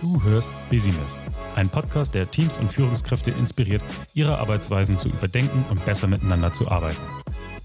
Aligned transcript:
Du 0.00 0.22
hörst 0.22 0.48
Business, 0.70 1.16
ein 1.56 1.68
Podcast, 1.68 2.14
der 2.14 2.30
Teams 2.30 2.56
und 2.56 2.72
Führungskräfte 2.72 3.32
inspiriert, 3.32 3.82
ihre 4.14 4.38
Arbeitsweisen 4.38 4.96
zu 4.96 5.08
überdenken 5.08 5.64
und 5.70 5.84
besser 5.84 6.06
miteinander 6.06 6.52
zu 6.52 6.70
arbeiten. 6.70 7.02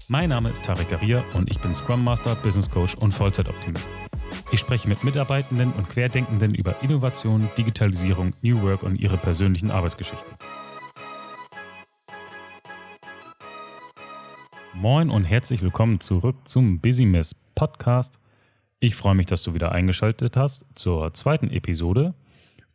Mein 0.08 0.30
Name 0.30 0.50
ist 0.50 0.64
Tarek 0.64 0.88
Garia 0.88 1.22
und 1.34 1.48
ich 1.48 1.60
bin 1.60 1.72
Scrum 1.76 2.02
Master, 2.02 2.34
Business 2.34 2.68
Coach 2.68 2.96
und 2.96 3.12
Vollzeitoptimist. 3.14 3.88
Ich 4.50 4.58
spreche 4.58 4.88
mit 4.88 5.04
Mitarbeitenden 5.04 5.72
und 5.74 5.88
Querdenkenden 5.88 6.56
über 6.56 6.74
Innovation, 6.82 7.48
Digitalisierung, 7.56 8.32
New 8.42 8.62
Work 8.62 8.82
und 8.82 8.96
ihre 8.96 9.16
persönlichen 9.16 9.70
Arbeitsgeschichten. 9.70 10.34
Moin 14.72 15.08
und 15.08 15.24
herzlich 15.24 15.62
willkommen 15.62 16.00
zurück 16.00 16.36
zum 16.44 16.80
Business 16.80 17.36
Podcast. 17.54 18.18
Ich 18.84 18.94
freue 18.96 19.14
mich, 19.14 19.24
dass 19.24 19.42
du 19.42 19.54
wieder 19.54 19.72
eingeschaltet 19.72 20.36
hast 20.36 20.66
zur 20.74 21.14
zweiten 21.14 21.48
Episode 21.48 22.12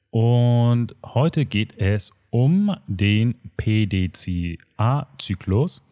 und 0.09 0.95
heute 1.05 1.45
geht 1.45 1.77
es 1.77 2.09
um 2.31 2.75
den 2.87 3.35
PDCA-Zyklus 3.57 5.83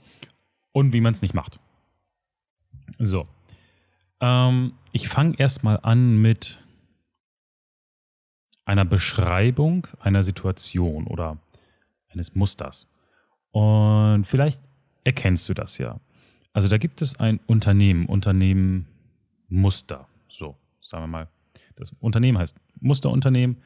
und 0.71 0.91
wie 0.91 1.01
man 1.01 1.13
es 1.13 1.21
nicht 1.21 1.35
macht. 1.35 1.59
So, 2.97 3.27
ähm, 4.19 4.73
ich 4.91 5.07
fange 5.07 5.37
erstmal 5.37 5.81
an 5.83 6.19
mit 6.19 6.63
einer 8.65 8.85
Beschreibung 8.85 9.85
einer 9.99 10.23
Situation 10.23 11.05
oder 11.05 11.37
eines 12.09 12.33
Musters. 12.33 12.87
Und 13.51 14.25
vielleicht 14.25 14.63
erkennst 15.03 15.47
du 15.47 15.53
das 15.53 15.77
ja. 15.77 15.99
Also 16.53 16.69
da 16.69 16.79
gibt 16.79 17.03
es 17.03 17.19
ein 17.19 17.39
Unternehmen, 17.45 18.07
Unternehmen 18.07 18.87
Muster. 19.47 20.07
So, 20.27 20.55
sagen 20.81 21.03
wir 21.03 21.07
mal. 21.07 21.27
Das 21.75 21.91
Unternehmen 21.99 22.37
heißt 22.37 22.55
Musterunternehmen 22.79 23.57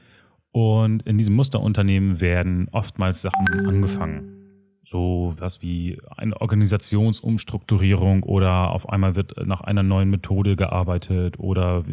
und 0.52 1.04
in 1.04 1.18
diesem 1.18 1.36
Musterunternehmen 1.36 2.20
werden 2.20 2.68
oftmals 2.72 3.22
Sachen 3.22 3.48
angefangen. 3.68 4.38
So 4.84 5.36
was 5.38 5.62
wie 5.62 5.98
eine 6.18 6.40
Organisationsumstrukturierung 6.42 8.24
oder 8.24 8.72
auf 8.72 8.90
einmal 8.90 9.16
wird 9.16 9.46
nach 9.46 9.62
einer 9.62 9.84
neuen 9.84 10.10
Methode 10.10 10.56
gearbeitet 10.56 11.40
oder 11.40 11.86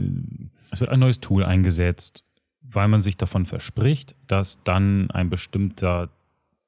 es 0.71 0.81
wird 0.81 0.91
ein 0.91 0.99
neues 0.99 1.21
Tool 1.21 1.45
eingesetzt, 1.45 2.25
weil 2.63 2.89
man 2.89 3.01
sich 3.01 3.17
davon 3.17 3.47
verspricht, 3.47 4.17
dass 4.27 4.65
dann 4.65 5.11
ein 5.11 5.31
bestimmter 5.31 6.11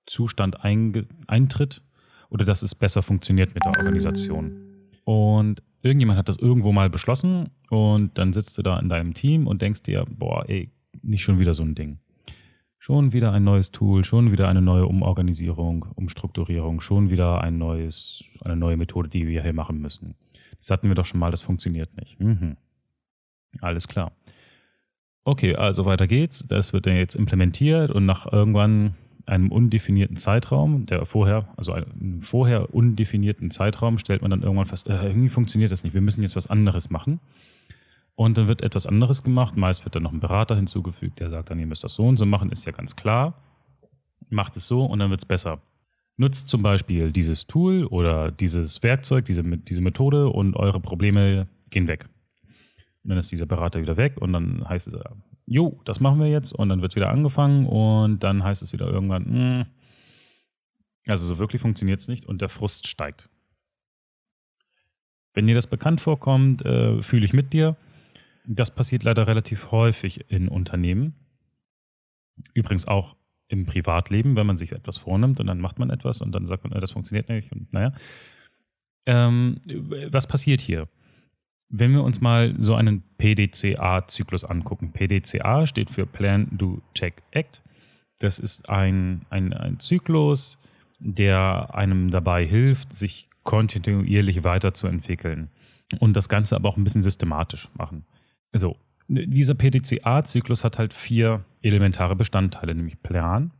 Zustand 0.07 0.63
eintritt 0.63 1.83
oder 2.29 2.45
dass 2.45 2.63
es 2.63 2.75
besser 2.75 3.03
funktioniert 3.03 3.55
mit 3.55 3.65
der 3.65 3.77
Organisation. 3.79 4.61
Und 5.05 5.63
irgendjemand 5.83 6.19
hat 6.19 6.29
das 6.29 6.37
irgendwo 6.37 6.73
mal 6.73 6.91
beschlossen 6.91 7.51
und 7.71 8.17
dann 8.19 8.33
sitzt 8.33 8.57
du 8.59 8.63
da 8.63 8.79
in 8.79 8.89
deinem 8.89 9.15
Team 9.15 9.47
und 9.47 9.63
denkst 9.63 9.83
dir, 9.83 10.05
boah, 10.09 10.49
ey, 10.49 10.71
nicht 11.03 11.23
schon 11.23 11.39
wieder 11.39 11.55
so 11.55 11.63
ein 11.63 11.75
Ding. 11.75 11.99
Schon 12.79 13.13
wieder 13.13 13.33
ein 13.33 13.45
neues 13.45 13.73
Tool, 13.73 14.05
schon 14.05 14.33
wieder 14.33 14.49
eine 14.49 14.63
neue 14.63 14.87
Umorganisierung, 14.87 15.87
Umstrukturierung, 15.97 16.81
schon 16.81 17.11
wieder 17.11 17.43
ein 17.43 17.59
neues, 17.59 18.25
eine 18.45 18.57
neue 18.57 18.79
Methode, 18.79 19.09
die 19.09 19.27
wir 19.27 19.43
hier 19.43 19.55
machen 19.55 19.81
müssen. 19.81 20.15
Das 20.59 20.71
hatten 20.71 20.89
wir 20.89 20.95
doch 20.95 21.05
schon 21.05 21.21
mal, 21.21 21.31
das 21.31 21.43
funktioniert 21.43 21.95
nicht. 21.97 22.19
Mhm. 22.21 22.57
Alles 23.61 23.87
klar. 23.87 24.13
Okay, 25.25 25.55
also 25.57 25.85
weiter 25.85 26.07
geht's. 26.07 26.47
Das 26.47 26.73
wird 26.73 26.87
dann 26.87 26.97
jetzt 26.97 27.17
implementiert 27.17 27.91
und 27.91 28.07
nach 28.07 28.31
irgendwann 28.33 28.95
einem 29.31 29.53
undefinierten 29.53 30.17
Zeitraum, 30.17 30.87
der 30.87 31.07
vorher, 31.07 31.49
also 31.57 31.73
einem 31.73 32.21
vorher 32.21 32.75
undefinierten 32.75 33.51
Zeitraum, 33.51 33.97
stellt 33.97 34.23
man 34.23 34.31
dann 34.31 34.43
irgendwann 34.43 34.67
fest, 34.67 34.89
äh, 34.89 35.07
irgendwie 35.07 35.29
funktioniert 35.29 35.71
das 35.71 35.85
nicht. 35.85 35.95
Wir 35.95 36.01
müssen 36.01 36.23
jetzt 36.23 36.37
was 36.37 36.49
anderes 36.49 36.91
machen. 36.91 37.21
Und 38.17 38.37
dann 38.37 38.49
wird 38.49 38.61
etwas 38.61 38.87
anderes 38.87 39.23
gemacht. 39.23 39.57
Meist 39.57 39.85
wird 39.85 39.95
dann 39.95 40.03
noch 40.03 40.13
ein 40.13 40.21
Berater 40.21 40.57
hinzugefügt, 40.57 41.21
der 41.21 41.31
sagt 41.31 41.51
dann, 41.51 41.59
ihr 41.59 41.67
müsst 41.67 41.85
das 41.85 41.95
so 41.95 42.07
und 42.07 42.19
so 42.19 42.27
machen, 42.27 42.51
ist 42.51 42.67
ja 42.67 42.73
ganz 42.73 42.97
klar. 42.97 43.35
Macht 44.29 44.57
es 44.57 44.67
so 44.67 44.85
und 44.85 44.99
dann 44.99 45.11
wird 45.11 45.21
es 45.21 45.27
besser. 45.27 45.63
Nutzt 46.17 46.49
zum 46.49 46.63
Beispiel 46.63 47.13
dieses 47.13 47.47
Tool 47.47 47.87
oder 47.87 48.31
dieses 48.31 48.83
Werkzeug, 48.83 49.25
diese, 49.25 49.43
diese 49.43 49.81
Methode 49.81 50.29
und 50.29 50.55
eure 50.57 50.81
Probleme 50.81 51.49
gehen 51.71 51.89
weg. 51.89 52.07
Und 53.03 53.11
dann 53.11 53.19
ist 53.19 53.33
dieser 53.33 53.47
Berater 53.47 53.81
wieder 53.81 53.97
weg 53.97 54.17
und 54.21 54.33
dann 54.35 54.69
heißt 54.69 54.89
es, 54.89 54.97
jo, 55.51 55.81
das 55.85 55.99
machen 55.99 56.21
wir 56.21 56.29
jetzt 56.29 56.53
und 56.53 56.69
dann 56.69 56.81
wird 56.81 56.95
wieder 56.95 57.11
angefangen 57.11 57.67
und 57.67 58.21
dann 58.21 58.45
heißt 58.45 58.63
es 58.63 58.73
wieder 58.73 58.87
irgendwann, 58.87 59.25
mh. 59.25 59.61
Hm. 59.61 59.67
also 61.07 61.27
so 61.27 61.39
wirklich 61.39 61.61
funktioniert 61.61 61.99
es 61.99 62.09
nicht 62.09 62.25
und 62.25 62.41
der 62.41 62.49
Frust 62.49 62.87
steigt. 62.87 63.29
Wenn 65.33 65.49
dir 65.49 65.57
das 65.57 65.67
bekannt 65.67 66.01
vorkommt, 66.01 66.65
äh, 66.65 67.03
fühle 67.03 67.25
ich 67.25 67.33
mit 67.33 67.53
dir. 67.53 67.77
Das 68.47 68.75
passiert 68.75 69.03
leider 69.03 69.27
relativ 69.27 69.71
häufig 69.73 70.31
in 70.31 70.49
Unternehmen. 70.49 71.15
Übrigens 72.55 72.87
auch 72.87 73.17
im 73.49 73.67
Privatleben, 73.67 74.37
wenn 74.37 74.47
man 74.47 74.57
sich 74.57 74.73
etwas 74.73 74.99
vornimmt 74.99 75.41
und 75.41 75.47
dann 75.47 75.61
macht 75.61 75.81
man 75.81 75.91
etwas 75.91 76.21
und 76.21 76.33
dann 76.33 76.47
sagt 76.47 76.63
man, 76.63 76.73
äh, 76.73 76.81
das 76.81 76.93
funktioniert 76.93 77.29
nicht 77.29 77.51
und 77.51 77.73
naja. 77.73 77.93
Ähm, 79.07 79.61
was 80.11 80.29
passiert 80.29 80.61
hier? 80.61 80.89
Wenn 81.71 81.93
wir 81.93 82.03
uns 82.03 82.21
mal 82.21 82.55
so 82.59 82.75
einen 82.75 83.03
PDCA-Zyklus 83.19 84.45
angucken. 84.45 84.93
PDCA 84.93 85.67
steht 85.67 85.91
für 85.91 86.07
Plan, 86.07 86.49
Do, 86.51 86.83
Check, 86.95 87.23
Act. 87.31 87.63
Das 88.19 88.39
ist 88.39 88.69
ein, 88.69 89.23
ein, 89.31 89.53
ein 89.53 89.79
Zyklus, 89.79 90.59
der 90.99 91.75
einem 91.75 92.11
dabei 92.11 92.45
hilft, 92.45 92.93
sich 92.93 93.29
kontinuierlich 93.45 94.45
weiterzuentwickeln 94.45 95.49
und 95.99 96.17
das 96.17 96.29
Ganze 96.29 96.57
aber 96.57 96.69
auch 96.69 96.77
ein 96.77 96.85
bisschen 96.85 97.03
systematisch 97.03 97.69
machen. 97.75 98.05
Also, 98.53 98.77
dieser 99.09 99.55
PDCA-Zyklus 99.55 100.63
hat 100.63 100.79
halt 100.79 100.95
vier 100.95 101.45
elementare 101.63 102.15
Bestandteile, 102.15 102.75
nämlich 102.75 103.03
Plan, 103.03 103.51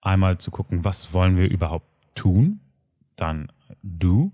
einmal 0.00 0.38
zu 0.38 0.50
gucken, 0.50 0.84
was 0.84 1.12
wollen 1.12 1.36
wir 1.36 1.50
überhaupt 1.50 1.86
tun, 2.14 2.60
dann 3.16 3.52
Do, 3.82 4.32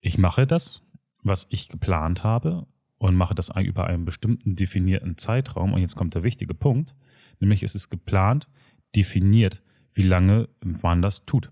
ich 0.00 0.18
mache 0.18 0.46
das, 0.46 0.82
was 1.24 1.46
ich 1.50 1.68
geplant 1.68 2.22
habe 2.22 2.66
und 2.98 3.16
mache 3.16 3.34
das 3.34 3.50
über 3.56 3.86
einen 3.86 4.04
bestimmten 4.04 4.54
definierten 4.54 5.16
Zeitraum. 5.16 5.72
Und 5.72 5.80
jetzt 5.80 5.96
kommt 5.96 6.14
der 6.14 6.22
wichtige 6.22 6.54
Punkt, 6.54 6.94
nämlich 7.40 7.62
es 7.62 7.74
ist 7.74 7.90
geplant, 7.90 8.48
definiert, 8.94 9.62
wie 9.94 10.02
lange 10.02 10.48
man 10.62 11.02
das 11.02 11.26
tut. 11.26 11.50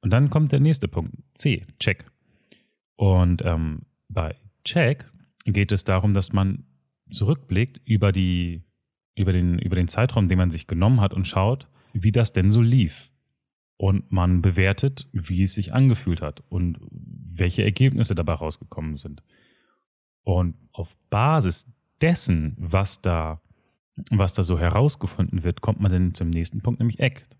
Und 0.00 0.12
dann 0.12 0.30
kommt 0.30 0.50
der 0.50 0.60
nächste 0.60 0.88
Punkt, 0.88 1.14
C, 1.34 1.66
Check. 1.78 2.10
Und 2.96 3.42
ähm, 3.44 3.82
bei 4.08 4.34
Check 4.64 5.06
geht 5.44 5.72
es 5.72 5.84
darum, 5.84 6.14
dass 6.14 6.32
man 6.32 6.64
zurückblickt 7.08 7.80
über, 7.84 8.12
die, 8.12 8.62
über, 9.16 9.32
den, 9.32 9.58
über 9.58 9.76
den 9.76 9.88
Zeitraum, 9.88 10.28
den 10.28 10.38
man 10.38 10.50
sich 10.50 10.66
genommen 10.66 11.00
hat 11.00 11.12
und 11.12 11.26
schaut, 11.26 11.68
wie 11.92 12.12
das 12.12 12.32
denn 12.32 12.50
so 12.50 12.60
lief. 12.60 13.09
Und 13.80 14.12
man 14.12 14.42
bewertet, 14.42 15.08
wie 15.10 15.42
es 15.42 15.54
sich 15.54 15.72
angefühlt 15.72 16.20
hat 16.20 16.42
und 16.50 16.76
welche 16.82 17.64
Ergebnisse 17.64 18.14
dabei 18.14 18.34
rausgekommen 18.34 18.96
sind. 18.96 19.22
Und 20.22 20.54
auf 20.74 20.98
Basis 21.08 21.66
dessen, 22.02 22.56
was 22.58 23.00
da, 23.00 23.40
was 24.10 24.34
da 24.34 24.42
so 24.42 24.58
herausgefunden 24.58 25.44
wird, 25.44 25.62
kommt 25.62 25.80
man 25.80 25.90
dann 25.90 26.12
zum 26.12 26.28
nächsten 26.28 26.60
Punkt, 26.60 26.80
nämlich 26.80 27.00
Act. 27.00 27.38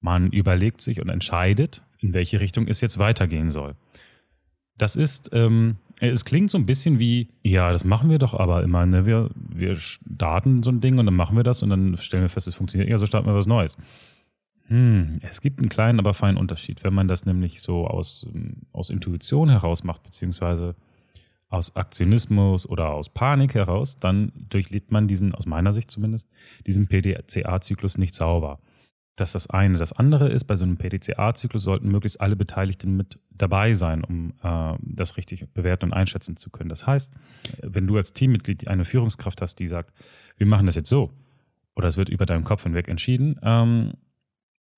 Man 0.00 0.30
überlegt 0.30 0.82
sich 0.82 1.00
und 1.00 1.08
entscheidet, 1.08 1.82
in 2.00 2.12
welche 2.12 2.40
Richtung 2.40 2.68
es 2.68 2.82
jetzt 2.82 2.98
weitergehen 2.98 3.48
soll. 3.48 3.74
Das 4.76 4.94
ist, 4.94 5.30
ähm, 5.32 5.76
es 6.00 6.26
klingt 6.26 6.50
so 6.50 6.58
ein 6.58 6.66
bisschen 6.66 6.98
wie, 6.98 7.30
ja, 7.42 7.72
das 7.72 7.86
machen 7.86 8.10
wir 8.10 8.18
doch 8.18 8.34
aber 8.34 8.62
immer. 8.62 8.84
Ne? 8.84 9.06
Wir, 9.06 9.30
wir 9.34 9.76
starten 9.76 10.62
so 10.62 10.70
ein 10.70 10.82
Ding 10.82 10.98
und 10.98 11.06
dann 11.06 11.16
machen 11.16 11.34
wir 11.34 11.44
das 11.44 11.62
und 11.62 11.70
dann 11.70 11.96
stellen 11.96 12.24
wir 12.24 12.28
fest, 12.28 12.46
es 12.46 12.56
funktioniert. 12.56 12.90
Ja, 12.90 12.98
so 12.98 13.06
starten 13.06 13.26
wir 13.26 13.34
was 13.34 13.46
Neues. 13.46 13.78
Hm, 14.68 15.20
es 15.22 15.40
gibt 15.40 15.60
einen 15.60 15.68
kleinen, 15.68 15.98
aber 15.98 16.14
feinen 16.14 16.38
Unterschied. 16.38 16.84
Wenn 16.84 16.94
man 16.94 17.08
das 17.08 17.26
nämlich 17.26 17.60
so 17.60 17.86
aus, 17.86 18.26
aus 18.72 18.90
Intuition 18.90 19.48
heraus 19.48 19.84
macht, 19.84 20.02
beziehungsweise 20.02 20.74
aus 21.48 21.76
Aktionismus 21.76 22.66
oder 22.66 22.90
aus 22.90 23.10
Panik 23.10 23.54
heraus, 23.54 23.96
dann 23.96 24.32
durchlebt 24.48 24.90
man 24.90 25.06
diesen, 25.06 25.34
aus 25.34 25.44
meiner 25.44 25.72
Sicht 25.72 25.90
zumindest, 25.90 26.26
diesen 26.66 26.86
PDCA-Zyklus 26.86 27.98
nicht 27.98 28.14
sauber. 28.14 28.58
Das 29.16 29.30
ist 29.30 29.34
das 29.34 29.50
eine. 29.50 29.76
Das 29.76 29.92
andere 29.92 30.30
ist, 30.30 30.44
bei 30.44 30.56
so 30.56 30.64
einem 30.64 30.78
PDCA-Zyklus 30.78 31.62
sollten 31.62 31.90
möglichst 31.90 32.22
alle 32.22 32.36
Beteiligten 32.36 32.96
mit 32.96 33.18
dabei 33.30 33.74
sein, 33.74 34.02
um 34.02 34.32
äh, 34.42 34.78
das 34.80 35.18
richtig 35.18 35.52
bewerten 35.52 35.86
und 35.86 35.92
einschätzen 35.92 36.38
zu 36.38 36.48
können. 36.48 36.70
Das 36.70 36.86
heißt, 36.86 37.12
wenn 37.60 37.86
du 37.86 37.96
als 37.96 38.14
Teammitglied 38.14 38.68
eine 38.68 38.86
Führungskraft 38.86 39.42
hast, 39.42 39.56
die 39.56 39.66
sagt, 39.66 39.92
wir 40.38 40.46
machen 40.46 40.64
das 40.64 40.76
jetzt 40.76 40.88
so, 40.88 41.12
oder 41.76 41.88
es 41.88 41.98
wird 41.98 42.08
über 42.08 42.24
deinem 42.24 42.44
Kopf 42.44 42.62
hinweg 42.62 42.88
entschieden, 42.88 43.38
ähm, 43.42 43.92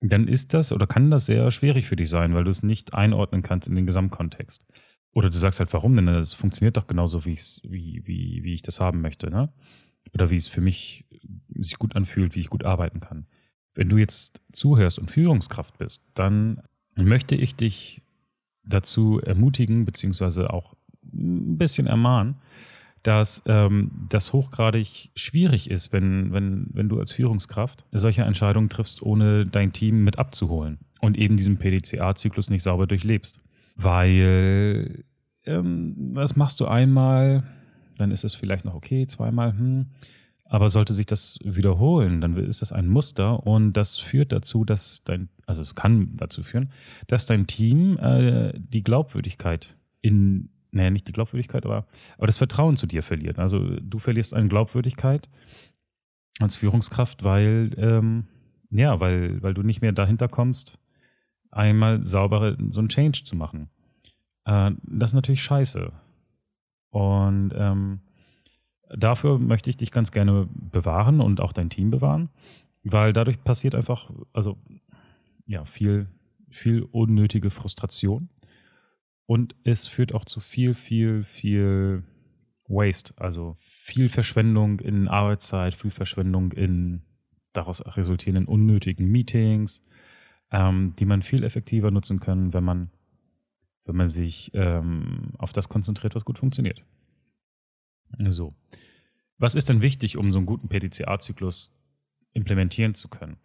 dann 0.09 0.27
ist 0.27 0.53
das 0.53 0.71
oder 0.71 0.87
kann 0.87 1.11
das 1.11 1.25
sehr 1.25 1.49
schwierig 1.51 1.87
für 1.87 1.95
dich 1.95 2.09
sein, 2.09 2.33
weil 2.33 2.43
du 2.43 2.49
es 2.49 2.63
nicht 2.63 2.93
einordnen 2.93 3.43
kannst 3.43 3.67
in 3.67 3.75
den 3.75 3.85
Gesamtkontext. 3.85 4.65
Oder 5.11 5.29
du 5.29 5.37
sagst 5.37 5.59
halt, 5.59 5.71
warum 5.73 5.95
denn? 5.95 6.07
Das 6.07 6.33
funktioniert 6.33 6.75
doch 6.75 6.87
genauso, 6.87 7.25
wie, 7.25 7.39
wie, 7.63 8.01
wie, 8.05 8.43
wie 8.43 8.53
ich 8.53 8.61
das 8.61 8.81
haben 8.81 9.01
möchte. 9.01 9.29
Ne? 9.29 9.51
Oder 10.13 10.29
wie 10.29 10.35
es 10.35 10.47
für 10.47 10.61
mich 10.61 11.05
sich 11.55 11.79
gut 11.79 11.95
anfühlt, 11.95 12.35
wie 12.35 12.41
ich 12.41 12.49
gut 12.49 12.65
arbeiten 12.65 12.99
kann. 12.99 13.27
Wenn 13.73 13.89
du 13.89 13.97
jetzt 13.97 14.41
zuhörst 14.51 14.99
und 14.99 15.11
Führungskraft 15.11 15.77
bist, 15.77 16.03
dann 16.13 16.61
möchte 16.95 17.35
ich 17.35 17.55
dich 17.55 18.01
dazu 18.63 19.21
ermutigen, 19.21 19.85
beziehungsweise 19.85 20.51
auch 20.51 20.75
ein 21.13 21.57
bisschen 21.57 21.87
ermahnen, 21.87 22.35
dass 23.05 23.43
ähm, 23.45 23.91
das 24.09 24.33
hochgradig 24.33 25.11
schwierig 25.15 25.69
ist, 25.69 25.93
wenn, 25.93 26.33
wenn, 26.33 26.67
wenn 26.73 26.89
du 26.89 26.99
als 26.99 27.11
Führungskraft 27.11 27.85
solche 27.91 28.23
Entscheidungen 28.23 28.67
triffst, 28.67 29.03
ohne 29.03 29.45
dein 29.45 29.73
Team 29.73 30.03
mit 30.03 30.17
abzuholen 30.17 30.79
und 31.01 31.15
eben 31.15 31.37
diesen 31.37 31.59
PDCA-Zyklus 31.59 32.49
nicht 32.49 32.63
sauber 32.63 32.87
durchlebst. 32.87 33.39
Weil 33.75 35.03
ähm, 35.45 36.13
das 36.15 36.35
machst 36.35 36.59
du 36.59 36.65
einmal, 36.65 37.43
dann 37.99 38.09
ist 38.09 38.23
es 38.23 38.33
vielleicht 38.33 38.65
noch 38.65 38.73
okay, 38.73 39.05
zweimal, 39.05 39.51
hm. 39.51 39.85
Aber 40.47 40.69
sollte 40.69 40.93
sich 40.93 41.05
das 41.05 41.39
wiederholen, 41.43 42.21
dann 42.21 42.37
ist 42.37 42.61
das 42.61 42.71
ein 42.71 42.87
Muster 42.87 43.45
und 43.45 43.73
das 43.73 43.99
führt 43.99 44.31
dazu, 44.31 44.63
dass 44.63 45.03
dein, 45.03 45.29
also 45.45 45.61
es 45.61 45.75
kann 45.75 46.15
dazu 46.17 46.41
führen, 46.43 46.71
dass 47.07 47.25
dein 47.25 47.45
Team 47.45 47.97
äh, 47.97 48.53
die 48.55 48.83
Glaubwürdigkeit 48.83 49.75
in, 50.01 50.49
naja, 50.75 50.89
nicht 50.89 51.07
die 51.07 51.13
Glaubwürdigkeit, 51.13 51.65
aber, 51.65 51.87
aber 52.17 52.27
das 52.27 52.37
Vertrauen 52.37 52.77
zu 52.77 52.85
dir 52.85 53.01
verliert. 53.01 53.39
Also 53.39 53.79
du 53.79 53.97
verlierst 53.97 54.33
eine 54.33 54.49
Glaubwürdigkeit 54.49 55.29
als 56.39 56.55
Führungskraft, 56.55 57.23
weil, 57.23 57.71
ähm, 57.77 58.25
ja, 58.69 58.99
weil, 58.99 59.41
weil 59.41 59.53
du 59.53 59.63
nicht 59.63 59.81
mehr 59.81 59.93
dahinter 59.93 60.27
kommst, 60.27 60.79
einmal 61.49 62.03
saubere 62.03 62.57
so 62.69 62.81
ein 62.81 62.89
Change 62.89 63.23
zu 63.23 63.35
machen. 63.35 63.69
Äh, 64.43 64.71
das 64.83 65.11
ist 65.11 65.15
natürlich 65.15 65.43
scheiße. 65.43 65.91
Und 66.89 67.53
ähm, 67.55 68.01
dafür 68.89 69.39
möchte 69.39 69.69
ich 69.69 69.77
dich 69.77 69.91
ganz 69.91 70.11
gerne 70.11 70.47
bewahren 70.53 71.21
und 71.21 71.39
auch 71.39 71.53
dein 71.53 71.69
Team 71.69 71.89
bewahren, 71.89 72.29
weil 72.83 73.13
dadurch 73.13 73.43
passiert 73.43 73.75
einfach, 73.75 74.11
also 74.33 74.57
ja, 75.45 75.63
viel, 75.65 76.07
viel 76.49 76.83
unnötige 76.83 77.49
Frustration. 77.49 78.29
Und 79.25 79.55
es 79.63 79.87
führt 79.87 80.13
auch 80.13 80.25
zu 80.25 80.39
viel, 80.39 80.73
viel, 80.73 81.23
viel 81.23 82.03
Waste, 82.67 83.13
also 83.17 83.55
viel 83.59 84.09
Verschwendung 84.09 84.79
in 84.79 85.07
Arbeitszeit, 85.07 85.73
viel 85.73 85.91
Verschwendung 85.91 86.51
in 86.51 87.01
daraus 87.53 87.81
resultierenden 87.97 88.47
unnötigen 88.47 89.07
Meetings, 89.07 89.81
ähm, 90.51 90.93
die 90.99 91.05
man 91.05 91.21
viel 91.21 91.43
effektiver 91.43 91.91
nutzen 91.91 92.19
kann, 92.19 92.53
wenn 92.53 92.63
man, 92.63 92.91
wenn 93.85 93.95
man 93.95 94.07
sich 94.07 94.51
ähm, 94.53 95.33
auf 95.37 95.53
das 95.53 95.69
konzentriert, 95.69 96.15
was 96.15 96.25
gut 96.25 96.37
funktioniert. 96.37 96.83
So. 98.27 98.53
Was 99.37 99.55
ist 99.55 99.69
denn 99.69 99.81
wichtig, 99.81 100.17
um 100.17 100.31
so 100.31 100.39
einen 100.39 100.45
guten 100.45 100.69
PDCA-Zyklus 100.69 101.75
implementieren 102.33 102.93
zu 102.93 103.09
können? 103.09 103.37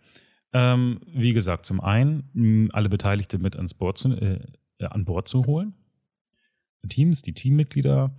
Ähm, 0.53 1.01
wie 1.07 1.33
gesagt, 1.33 1.67
zum 1.67 1.81
einen 1.81 2.69
alle 2.73 2.89
Beteiligte 2.89 3.39
mit 3.39 3.57
ans 3.57 3.75
Board 3.75 3.99
zu, 3.99 4.13
äh, 4.13 4.41
an 4.89 5.05
Bord 5.05 5.29
zu 5.29 5.45
holen. 5.47 5.75
Teams, 6.89 7.23
die 7.23 7.35
Teammitglieder, 7.35 8.15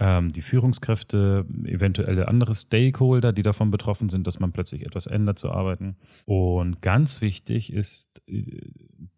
ähm, 0.00 0.30
die 0.30 0.42
Führungskräfte, 0.42 1.46
eventuelle 1.64 2.26
andere 2.26 2.54
Stakeholder, 2.54 3.32
die 3.32 3.42
davon 3.42 3.70
betroffen 3.70 4.08
sind, 4.08 4.26
dass 4.26 4.40
man 4.40 4.52
plötzlich 4.52 4.84
etwas 4.84 5.06
ändert 5.06 5.38
zu 5.38 5.50
arbeiten. 5.52 5.96
Und 6.24 6.82
ganz 6.82 7.20
wichtig 7.20 7.72
ist 7.72 8.22
äh, 8.26 8.60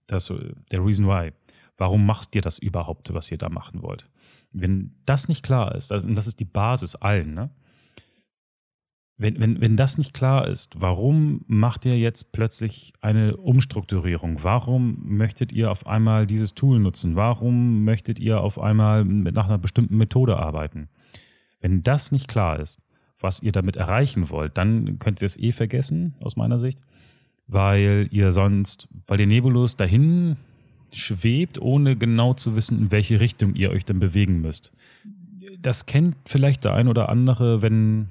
das, 0.06 0.33
der 0.71 0.85
Reason 0.85 1.06
Why. 1.06 1.33
Warum 1.79 2.05
macht 2.05 2.35
ihr 2.35 2.43
das 2.43 2.59
überhaupt, 2.59 3.15
was 3.15 3.31
ihr 3.31 3.39
da 3.39 3.49
machen 3.49 3.83
wollt? 3.83 4.11
Wenn 4.53 4.94
das 5.06 5.29
nicht 5.29 5.43
klar 5.43 5.75
ist, 5.75 5.91
also, 5.91 6.06
und 6.06 6.17
das 6.17 6.27
ist 6.27 6.39
die 6.41 6.44
Basis 6.44 6.94
allen, 6.97 7.33
ne? 7.33 7.50
Wenn, 9.19 9.38
wenn, 9.38 9.61
wenn 9.61 9.76
das 9.76 9.99
nicht 9.99 10.14
klar 10.14 10.49
ist, 10.49 10.81
warum 10.81 11.44
macht 11.47 11.85
ihr 11.85 11.99
jetzt 11.99 12.32
plötzlich 12.32 12.93
eine 13.00 13.37
Umstrukturierung? 13.37 14.43
Warum 14.43 14.97
möchtet 15.05 15.53
ihr 15.53 15.70
auf 15.70 15.87
einmal 15.87 16.26
dieses 16.26 16.55
Tool 16.55 16.81
nutzen? 16.81 17.14
Warum 17.14 17.85
möchtet 17.85 18.19
ihr 18.19 18.41
auf 18.41 18.59
einmal 18.59 19.05
nach 19.05 19.47
einer 19.47 19.59
bestimmten 19.59 19.97
Methode 19.97 20.38
arbeiten? 20.38 20.88
Wenn 21.61 21.82
das 21.82 22.11
nicht 22.11 22.26
klar 22.26 22.59
ist, 22.59 22.81
was 23.20 23.43
ihr 23.43 23.53
damit 23.53 23.76
erreichen 23.76 24.31
wollt, 24.31 24.59
dann 24.59 24.99
könnt 24.99 25.23
ihr 25.23 25.26
es 25.26 25.38
eh 25.38 25.53
vergessen, 25.53 26.15
aus 26.25 26.37
meiner 26.37 26.58
Sicht, 26.58 26.81
weil 27.47 28.08
ihr 28.11 28.32
sonst, 28.32 28.88
weil 29.06 29.20
ihr 29.20 29.26
nebulos 29.26 29.76
dahin 29.76 30.37
schwebt, 30.91 31.61
ohne 31.61 31.97
genau 31.97 32.35
zu 32.35 32.56
wissen, 32.56 32.79
in 32.79 32.91
welche 32.91 33.20
Richtung 33.20 33.55
ihr 33.55 33.70
euch 33.70 33.85
dann 33.85 33.99
bewegen 33.99 34.41
müsst. 34.41 34.73
Das 35.61 35.87
kennt 35.87 36.17
vielleicht 36.26 36.65
der 36.65 36.75
ein 36.75 36.88
oder 36.88 37.08
andere, 37.08 37.62
wenn, 37.62 38.08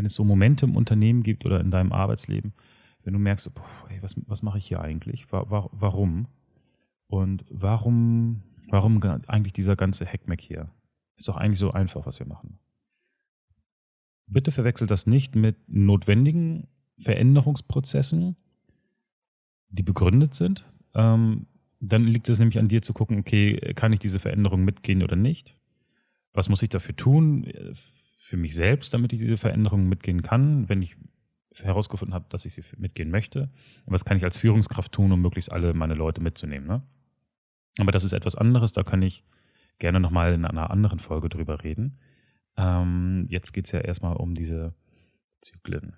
wenn 0.00 0.06
es 0.06 0.14
so 0.14 0.24
Momente 0.24 0.64
im 0.64 0.76
Unternehmen 0.76 1.22
gibt 1.22 1.44
oder 1.44 1.60
in 1.60 1.70
deinem 1.70 1.92
Arbeitsleben, 1.92 2.54
wenn 3.04 3.12
du 3.12 3.18
merkst, 3.18 3.54
boah, 3.54 3.90
ey, 3.90 4.02
was, 4.02 4.16
was 4.26 4.42
mache 4.42 4.56
ich 4.56 4.64
hier 4.64 4.80
eigentlich? 4.80 5.30
Warum? 5.30 6.26
Und 7.06 7.44
warum, 7.50 8.42
warum 8.70 9.02
eigentlich 9.26 9.52
dieser 9.52 9.76
ganze 9.76 10.06
Hackmack 10.06 10.40
hier? 10.40 10.70
Ist 11.18 11.28
doch 11.28 11.36
eigentlich 11.36 11.58
so 11.58 11.72
einfach, 11.72 12.06
was 12.06 12.18
wir 12.18 12.26
machen. 12.26 12.58
Bitte 14.26 14.52
verwechselt 14.52 14.90
das 14.90 15.06
nicht 15.06 15.36
mit 15.36 15.56
notwendigen 15.68 16.66
Veränderungsprozessen, 16.96 18.36
die 19.68 19.82
begründet 19.82 20.32
sind. 20.32 20.72
Ähm, 20.94 21.46
dann 21.78 22.04
liegt 22.04 22.30
es 22.30 22.38
nämlich 22.38 22.58
an 22.58 22.68
dir 22.68 22.80
zu 22.80 22.94
gucken, 22.94 23.18
okay, 23.18 23.74
kann 23.74 23.92
ich 23.92 23.98
diese 23.98 24.18
Veränderung 24.18 24.64
mitgehen 24.64 25.02
oder 25.02 25.16
nicht? 25.16 25.58
Was 26.32 26.48
muss 26.48 26.62
ich 26.62 26.70
dafür 26.70 26.96
tun 26.96 27.44
äh, 27.44 27.74
für 28.30 28.36
mich 28.36 28.54
selbst, 28.54 28.94
damit 28.94 29.12
ich 29.12 29.18
diese 29.18 29.36
Veränderung 29.36 29.88
mitgehen 29.88 30.22
kann, 30.22 30.68
wenn 30.68 30.82
ich 30.82 30.96
herausgefunden 31.56 32.14
habe, 32.14 32.26
dass 32.28 32.44
ich 32.44 32.52
sie 32.52 32.62
mitgehen 32.76 33.10
möchte? 33.10 33.50
Was 33.86 34.04
kann 34.04 34.16
ich 34.16 34.22
als 34.22 34.38
Führungskraft 34.38 34.92
tun, 34.92 35.10
um 35.10 35.20
möglichst 35.20 35.50
alle 35.50 35.74
meine 35.74 35.94
Leute 35.94 36.20
mitzunehmen? 36.20 36.68
Ne? 36.68 36.80
Aber 37.78 37.90
das 37.90 38.04
ist 38.04 38.12
etwas 38.12 38.36
anderes, 38.36 38.72
da 38.72 38.84
kann 38.84 39.02
ich 39.02 39.24
gerne 39.80 39.98
nochmal 39.98 40.32
in 40.32 40.44
einer 40.44 40.70
anderen 40.70 41.00
Folge 41.00 41.28
drüber 41.28 41.64
reden. 41.64 41.98
Ähm, 42.56 43.26
jetzt 43.28 43.52
geht 43.52 43.64
es 43.64 43.72
ja 43.72 43.80
erstmal 43.80 44.14
um 44.14 44.34
diese 44.34 44.74
Zyklen. 45.40 45.96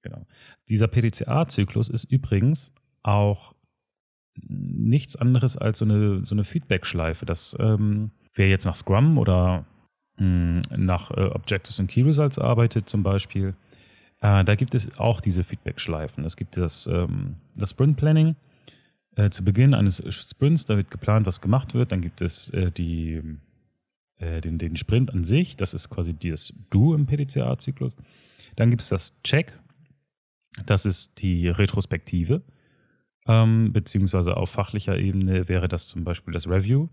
Genau. 0.00 0.26
Dieser 0.70 0.88
PDCA-Zyklus 0.88 1.90
ist 1.90 2.04
übrigens 2.04 2.74
auch 3.02 3.54
nichts 4.36 5.16
anderes 5.16 5.58
als 5.58 5.80
so 5.80 5.84
eine, 5.84 6.24
so 6.24 6.34
eine 6.34 6.44
Feedback-Schleife. 6.44 7.26
Das 7.26 7.54
ähm, 7.60 8.12
wer 8.32 8.48
jetzt 8.48 8.64
nach 8.64 8.74
Scrum 8.74 9.18
oder 9.18 9.66
nach 10.18 11.10
äh, 11.10 11.20
Objectives 11.26 11.80
and 11.80 11.90
Key 11.90 12.02
Results 12.02 12.38
arbeitet 12.38 12.88
zum 12.88 13.02
Beispiel, 13.02 13.54
äh, 14.20 14.44
da 14.44 14.54
gibt 14.54 14.74
es 14.74 14.98
auch 14.98 15.20
diese 15.20 15.44
Feedback-Schleifen. 15.44 16.24
Es 16.24 16.36
gibt 16.36 16.56
das, 16.56 16.86
ähm, 16.86 17.36
das 17.54 17.70
Sprint-Planning. 17.70 18.36
Äh, 19.16 19.30
zu 19.30 19.44
Beginn 19.44 19.74
eines 19.74 20.02
Sprints, 20.08 20.64
da 20.64 20.76
wird 20.76 20.90
geplant, 20.90 21.26
was 21.26 21.40
gemacht 21.40 21.74
wird. 21.74 21.92
Dann 21.92 22.00
gibt 22.00 22.20
es 22.20 22.50
äh, 22.50 22.70
die, 22.70 23.22
äh, 24.18 24.40
den, 24.40 24.58
den 24.58 24.76
Sprint 24.76 25.12
an 25.12 25.24
sich. 25.24 25.56
Das 25.56 25.74
ist 25.74 25.88
quasi 25.90 26.14
das 26.14 26.52
Do 26.70 26.94
im 26.94 27.06
PDCA-Zyklus. 27.06 27.96
Dann 28.56 28.70
gibt 28.70 28.82
es 28.82 28.88
das 28.88 29.12
Check. 29.22 29.52
Das 30.66 30.84
ist 30.84 31.20
die 31.22 31.48
Retrospektive 31.48 32.42
ähm, 33.28 33.72
beziehungsweise 33.72 34.36
auf 34.36 34.50
fachlicher 34.50 34.98
Ebene 34.98 35.48
wäre 35.48 35.68
das 35.68 35.86
zum 35.86 36.02
Beispiel 36.02 36.32
das 36.32 36.48
Review. 36.48 36.88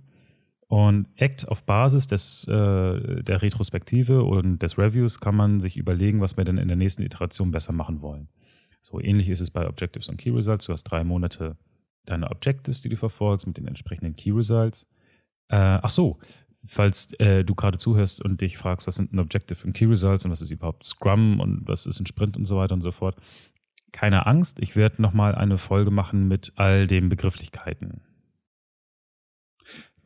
Und 0.68 1.08
Act 1.16 1.48
auf 1.48 1.64
Basis 1.64 2.08
des, 2.08 2.48
äh, 2.48 3.24
der 3.24 3.42
Retrospektive 3.42 4.24
und 4.24 4.60
des 4.60 4.78
Reviews 4.78 5.20
kann 5.20 5.36
man 5.36 5.60
sich 5.60 5.78
überlegen, 5.78 6.22
was 6.22 6.38
wir 6.38 6.44
denn 6.44 6.58
in 6.58 6.68
der 6.68 6.78
nächsten 6.78 7.04
Iteration 7.04 7.52
besser 7.52 7.72
machen 7.72 8.02
wollen. 8.02 8.30
So 8.82 9.00
ähnlich 9.00 9.30
ist 9.30 9.42
es 9.42 9.52
bei 9.52 9.68
Objectives 9.68 10.10
und 10.10 10.18
Key 10.18 10.32
Results. 10.32 10.66
Du 10.66 10.74
hast 10.74 10.84
drei 10.84 11.04
Monate 11.04 11.58
deine 12.06 12.30
Objectives, 12.30 12.82
die 12.82 12.90
du 12.90 12.98
verfolgst, 12.98 13.48
mit 13.48 13.58
den 13.58 13.68
entsprechenden 13.68 14.16
Key 14.16 14.32
Results. 14.32 14.88
Äh, 15.50 15.80
ach 15.82 15.90
so, 15.90 16.20
falls 16.66 17.14
äh, 17.14 17.44
du 17.44 17.56
gerade 17.56 17.78
zuhörst 17.78 18.24
und 18.24 18.42
dich 18.42 18.58
fragst, 18.58 18.88
was 18.88 18.96
sind 18.96 19.14
ein 19.14 19.20
Objective 19.20 19.66
und 19.66 19.74
Key 19.74 19.86
Results 19.86 20.26
und 20.26 20.32
was 20.32 20.42
ist 20.42 20.52
überhaupt 20.52 20.84
Scrum 20.84 21.40
und 21.40 21.68
was 21.68 21.86
ist 21.86 22.00
ein 22.00 22.06
Sprint 22.06 22.38
und 22.38 22.46
so 22.46 22.58
weiter 22.58 22.74
und 22.74 22.82
so 22.82 22.92
fort, 22.92 23.18
keine 23.92 24.26
Angst, 24.26 24.60
ich 24.60 24.76
werde 24.76 25.02
nochmal 25.02 25.36
eine 25.36 25.58
Folge 25.58 25.92
machen 25.92 26.28
mit 26.28 26.54
all 26.56 26.86
den 26.86 27.08
Begrifflichkeiten. 27.08 28.02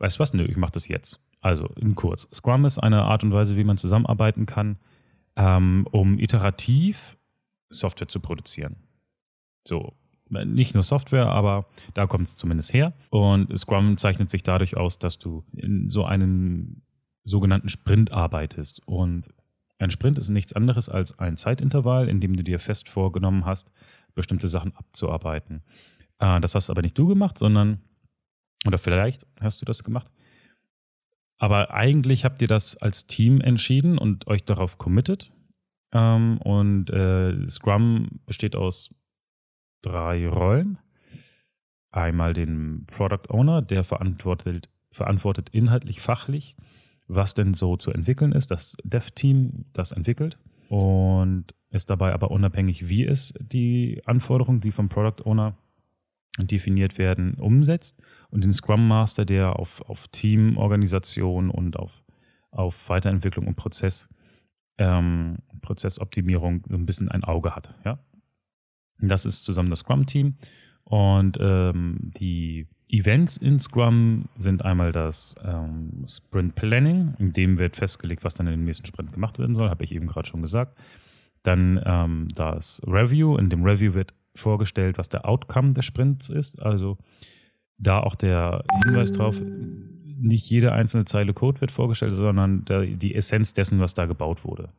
Weißt 0.00 0.16
du 0.16 0.20
was? 0.20 0.34
Nö, 0.34 0.44
ich 0.44 0.56
mache 0.56 0.72
das 0.72 0.88
jetzt. 0.88 1.20
Also 1.40 1.66
in 1.76 1.94
kurz. 1.94 2.26
Scrum 2.34 2.64
ist 2.64 2.78
eine 2.78 3.02
Art 3.02 3.22
und 3.22 3.32
Weise, 3.32 3.56
wie 3.56 3.64
man 3.64 3.76
zusammenarbeiten 3.76 4.46
kann, 4.46 4.78
ähm, 5.36 5.86
um 5.92 6.18
iterativ 6.18 7.16
Software 7.70 8.08
zu 8.08 8.18
produzieren. 8.18 8.76
So, 9.66 9.92
nicht 10.28 10.74
nur 10.74 10.82
Software, 10.82 11.26
aber 11.26 11.66
da 11.94 12.06
kommt 12.06 12.26
es 12.26 12.36
zumindest 12.36 12.72
her. 12.72 12.94
Und 13.10 13.56
Scrum 13.58 13.96
zeichnet 13.96 14.30
sich 14.30 14.42
dadurch 14.42 14.76
aus, 14.76 14.98
dass 14.98 15.18
du 15.18 15.44
in 15.52 15.90
so 15.90 16.04
einem 16.04 16.82
sogenannten 17.22 17.68
Sprint 17.68 18.12
arbeitest. 18.12 18.86
Und 18.86 19.28
ein 19.78 19.90
Sprint 19.90 20.18
ist 20.18 20.30
nichts 20.30 20.52
anderes 20.54 20.88
als 20.88 21.18
ein 21.18 21.36
Zeitintervall, 21.36 22.08
in 22.08 22.20
dem 22.20 22.36
du 22.36 22.42
dir 22.42 22.58
fest 22.58 22.88
vorgenommen 22.88 23.44
hast, 23.44 23.70
bestimmte 24.14 24.48
Sachen 24.48 24.74
abzuarbeiten. 24.76 25.62
Äh, 26.18 26.40
das 26.40 26.54
hast 26.54 26.70
aber 26.70 26.82
nicht 26.82 26.96
du 26.96 27.06
gemacht, 27.06 27.38
sondern, 27.38 27.80
oder 28.66 28.78
vielleicht 28.78 29.26
hast 29.40 29.60
du 29.60 29.64
das 29.64 29.84
gemacht. 29.84 30.10
Aber 31.38 31.72
eigentlich 31.72 32.24
habt 32.24 32.42
ihr 32.42 32.48
das 32.48 32.76
als 32.76 33.06
Team 33.06 33.40
entschieden 33.40 33.96
und 33.96 34.26
euch 34.26 34.44
darauf 34.44 34.76
committed. 34.76 35.32
Ähm, 35.92 36.38
und 36.38 36.90
äh, 36.90 37.46
Scrum 37.48 38.20
besteht 38.26 38.54
aus 38.54 38.94
drei 39.82 40.28
Rollen. 40.28 40.78
Einmal 41.90 42.34
den 42.34 42.86
Product 42.86 43.30
Owner, 43.30 43.62
der 43.62 43.84
verantwortet, 43.84 44.68
verantwortet 44.92 45.48
inhaltlich, 45.48 46.00
fachlich 46.00 46.56
was 47.10 47.34
denn 47.34 47.54
so 47.54 47.76
zu 47.76 47.90
entwickeln 47.90 48.32
ist. 48.32 48.50
Das 48.50 48.76
Dev-Team, 48.84 49.64
das 49.72 49.92
entwickelt 49.92 50.38
und 50.68 51.46
ist 51.70 51.90
dabei 51.90 52.12
aber 52.12 52.30
unabhängig, 52.30 52.88
wie 52.88 53.04
es 53.04 53.34
die 53.40 54.00
Anforderungen, 54.06 54.60
die 54.60 54.70
vom 54.70 54.88
Product 54.88 55.24
Owner 55.24 55.56
definiert 56.38 56.98
werden, 56.98 57.34
umsetzt 57.34 58.00
und 58.30 58.44
den 58.44 58.52
Scrum 58.52 58.86
Master, 58.86 59.24
der 59.24 59.58
auf, 59.58 59.82
auf 59.82 60.08
Teamorganisation 60.08 61.50
und 61.50 61.76
auf, 61.76 62.04
auf 62.50 62.88
Weiterentwicklung 62.88 63.46
und 63.46 63.56
Prozess, 63.56 64.08
ähm, 64.78 65.38
Prozessoptimierung 65.60 66.64
ein 66.70 66.86
bisschen 66.86 67.10
ein 67.10 67.24
Auge 67.24 67.54
hat. 67.54 67.74
Ja? 67.84 67.98
Das 68.98 69.24
ist 69.24 69.44
zusammen 69.44 69.70
das 69.70 69.80
Scrum-Team 69.80 70.36
und 70.84 71.38
ähm, 71.40 71.98
die 72.00 72.68
Events 72.88 73.36
in 73.36 73.60
Scrum 73.60 74.24
sind 74.36 74.64
einmal 74.64 74.90
das 74.90 75.36
ähm, 75.44 76.04
Sprint 76.08 76.56
Planning, 76.56 77.14
in 77.18 77.32
dem 77.32 77.58
wird 77.58 77.76
festgelegt, 77.76 78.24
was 78.24 78.34
dann 78.34 78.46
in 78.46 78.54
dem 78.54 78.64
nächsten 78.64 78.86
Sprint 78.86 79.12
gemacht 79.12 79.38
werden 79.38 79.54
soll, 79.54 79.70
habe 79.70 79.84
ich 79.84 79.94
eben 79.94 80.08
gerade 80.08 80.28
schon 80.28 80.42
gesagt. 80.42 80.76
Dann 81.42 81.80
ähm, 81.84 82.28
das 82.34 82.82
Review, 82.86 83.36
in 83.36 83.48
dem 83.48 83.64
Review 83.64 83.94
wird 83.94 84.12
vorgestellt, 84.34 84.98
was 84.98 85.08
der 85.08 85.28
Outcome 85.28 85.72
des 85.72 85.84
Sprints 85.84 86.28
ist. 86.28 86.62
Also 86.62 86.98
da 87.78 88.00
auch 88.00 88.14
der 88.14 88.64
Hinweis 88.84 89.12
drauf, 89.12 89.40
nicht 90.20 90.48
jede 90.50 90.72
einzelne 90.72 91.04
Zeile 91.06 91.32
Code 91.32 91.60
wird 91.60 91.70
vorgestellt, 91.70 92.12
sondern 92.12 92.64
der, 92.66 92.84
die 92.86 93.14
Essenz 93.14 93.52
dessen, 93.52 93.80
was 93.80 93.94
da 93.94 94.06
gebaut 94.06 94.44
wurde. 94.44 94.70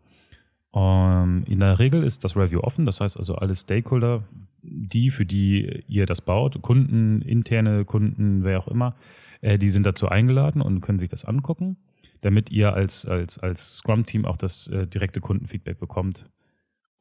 Und 0.71 1.43
in 1.47 1.59
der 1.59 1.79
Regel 1.79 2.03
ist 2.03 2.23
das 2.23 2.37
Review 2.37 2.61
offen, 2.61 2.85
das 2.85 3.01
heißt 3.01 3.17
also 3.17 3.35
alle 3.35 3.53
Stakeholder, 3.55 4.23
die, 4.61 5.11
für 5.11 5.25
die 5.25 5.83
ihr 5.87 6.05
das 6.05 6.21
baut, 6.21 6.61
Kunden, 6.61 7.21
interne 7.21 7.83
Kunden, 7.83 8.43
wer 8.43 8.59
auch 8.59 8.67
immer, 8.67 8.95
äh, 9.41 9.57
die 9.57 9.69
sind 9.69 9.85
dazu 9.85 10.07
eingeladen 10.07 10.61
und 10.61 10.79
können 10.79 10.99
sich 10.99 11.09
das 11.09 11.25
angucken, 11.25 11.77
damit 12.21 12.51
ihr 12.51 12.73
als, 12.73 13.05
als, 13.05 13.37
als 13.37 13.77
Scrum-Team 13.77 14.25
auch 14.25 14.37
das 14.37 14.67
äh, 14.67 14.87
direkte 14.87 15.19
Kundenfeedback 15.19 15.77
bekommt, 15.79 16.29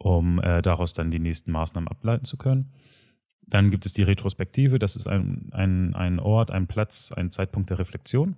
um 0.02 0.40
äh, 0.40 0.62
daraus 0.62 0.92
dann 0.92 1.11
die 1.11 1.19
nächsten 1.19 1.52
Maßnahmen 1.52 1.88
ableiten 1.88 2.25
zu 2.25 2.37
können. 2.37 2.73
Dann 3.42 3.71
gibt 3.71 3.85
es 3.85 3.92
die 3.92 4.02
Retrospektive, 4.02 4.78
das 4.78 4.97
ist 4.97 5.07
ein, 5.07 5.50
ein, 5.52 5.95
ein 5.95 6.19
Ort, 6.19 6.50
ein 6.50 6.66
Platz, 6.66 7.12
ein 7.12 7.30
Zeitpunkt 7.30 7.71
der 7.71 7.78
Reflexion. 7.78 8.37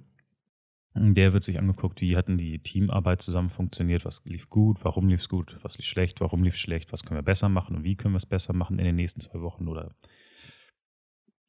Der 0.95 1.33
wird 1.33 1.42
sich 1.42 1.59
angeguckt, 1.59 2.02
wie 2.02 2.16
hatten 2.16 2.37
die 2.37 2.59
Teamarbeit 2.59 3.23
zusammen 3.23 3.49
funktioniert, 3.49 4.04
was 4.04 4.25
lief 4.26 4.50
gut, 4.50 4.85
warum 4.85 5.09
lief 5.09 5.21
es 5.21 5.28
gut, 5.28 5.59
was 5.62 5.78
lief 5.78 5.87
schlecht, 5.87 6.21
warum 6.21 6.42
lief 6.42 6.54
es 6.54 6.61
schlecht, 6.61 6.92
was 6.92 7.02
können 7.02 7.19
wir 7.19 7.23
besser 7.23 7.49
machen 7.49 7.76
und 7.76 7.85
wie 7.85 7.97
können 7.97 8.12
wir 8.12 8.19
es 8.19 8.26
besser 8.26 8.52
machen 8.52 8.78
in 8.78 8.85
den 8.85 8.97
nächsten 8.97 9.21
zwei 9.21 9.40
Wochen 9.40 9.69
oder 9.69 9.95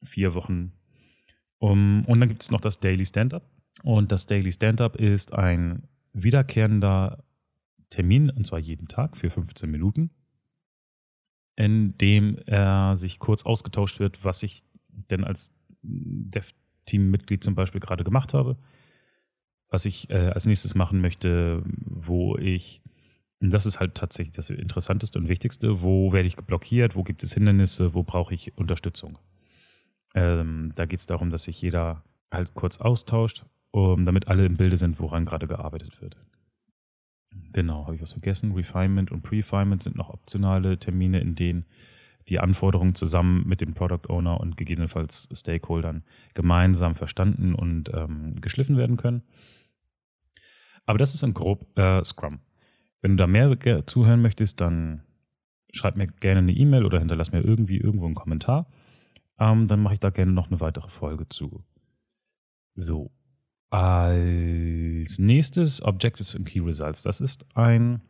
vier 0.02 0.34
Wochen. 0.34 0.72
Um, 1.58 2.04
und 2.06 2.20
dann 2.20 2.28
gibt 2.28 2.42
es 2.42 2.50
noch 2.50 2.60
das 2.60 2.80
Daily 2.80 3.04
Stand-up. 3.04 3.50
Und 3.82 4.12
das 4.12 4.26
Daily 4.26 4.52
Stand-up 4.52 4.96
ist 4.96 5.34
ein 5.34 5.88
wiederkehrender 6.12 7.23
Termin, 7.94 8.30
und 8.30 8.46
zwar 8.46 8.58
jeden 8.58 8.88
Tag 8.88 9.16
für 9.16 9.30
15 9.30 9.70
Minuten, 9.70 10.10
in 11.56 11.96
dem 11.98 12.38
er 12.46 12.96
sich 12.96 13.18
kurz 13.18 13.44
ausgetauscht 13.44 14.00
wird, 14.00 14.24
was 14.24 14.42
ich 14.42 14.64
denn 14.88 15.24
als 15.24 15.52
Dev-Team-Mitglied 15.82 17.44
zum 17.44 17.54
Beispiel 17.54 17.80
gerade 17.80 18.04
gemacht 18.04 18.34
habe 18.34 18.56
was 19.74 19.84
ich 19.86 20.08
äh, 20.08 20.28
als 20.28 20.46
nächstes 20.46 20.76
machen 20.76 21.00
möchte, 21.00 21.62
wo 21.66 22.38
ich, 22.38 22.80
und 23.40 23.52
das 23.52 23.66
ist 23.66 23.80
halt 23.80 23.96
tatsächlich 23.96 24.36
das 24.36 24.48
Interessanteste 24.48 25.18
und 25.18 25.28
Wichtigste, 25.28 25.82
wo 25.82 26.12
werde 26.12 26.28
ich 26.28 26.36
blockiert, 26.36 26.94
wo 26.94 27.02
gibt 27.02 27.24
es 27.24 27.34
Hindernisse, 27.34 27.92
wo 27.92 28.04
brauche 28.04 28.32
ich 28.32 28.56
Unterstützung. 28.56 29.18
Ähm, 30.14 30.72
da 30.76 30.86
geht 30.86 31.00
es 31.00 31.06
darum, 31.06 31.30
dass 31.30 31.44
sich 31.44 31.60
jeder 31.60 32.04
halt 32.30 32.54
kurz 32.54 32.78
austauscht, 32.78 33.44
um, 33.72 34.04
damit 34.04 34.28
alle 34.28 34.46
im 34.46 34.54
Bilde 34.54 34.76
sind, 34.76 35.00
woran 35.00 35.24
gerade 35.24 35.48
gearbeitet 35.48 36.00
wird. 36.00 36.16
Genau, 37.52 37.84
habe 37.84 37.94
ich 37.94 38.02
was 38.02 38.12
vergessen? 38.12 38.52
Refinement 38.52 39.12
und 39.12 39.22
Prefinement 39.22 39.82
sind 39.82 39.96
noch 39.96 40.10
optionale 40.10 40.78
Termine, 40.78 41.20
in 41.20 41.34
denen 41.34 41.64
die 42.28 42.40
Anforderungen 42.40 42.94
zusammen 42.94 43.46
mit 43.46 43.60
dem 43.60 43.74
Product 43.74 44.08
Owner 44.08 44.40
und 44.40 44.56
gegebenenfalls 44.56 45.28
Stakeholdern 45.32 46.04
gemeinsam 46.32 46.94
verstanden 46.94 47.54
und 47.54 47.90
ähm, 47.92 48.32
geschliffen 48.40 48.76
werden 48.76 48.96
können. 48.96 49.22
Aber 50.86 50.98
das 50.98 51.14
ist 51.14 51.22
ein 51.22 51.34
grob 51.34 51.78
äh, 51.78 52.02
Scrum. 52.02 52.40
Wenn 53.00 53.12
du 53.12 53.16
da 53.16 53.26
mehr 53.26 53.86
zuhören 53.86 54.22
möchtest, 54.22 54.60
dann 54.60 55.02
schreib 55.72 55.96
mir 55.96 56.06
gerne 56.06 56.38
eine 56.38 56.52
E-Mail 56.52 56.84
oder 56.84 56.98
hinterlass 56.98 57.32
mir 57.32 57.42
irgendwie 57.42 57.78
irgendwo 57.78 58.06
einen 58.06 58.14
Kommentar. 58.14 58.66
Ähm, 59.38 59.66
dann 59.66 59.82
mache 59.82 59.94
ich 59.94 60.00
da 60.00 60.10
gerne 60.10 60.32
noch 60.32 60.48
eine 60.48 60.60
weitere 60.60 60.88
Folge 60.88 61.28
zu. 61.28 61.64
So. 62.74 63.10
Als 63.74 65.18
nächstes 65.18 65.82
Objectives 65.82 66.36
and 66.36 66.46
Key 66.46 66.60
Results. 66.60 67.02
Das 67.02 67.20
ist 67.20 67.44
ein 67.56 68.02